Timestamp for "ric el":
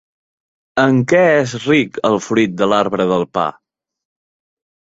1.67-2.17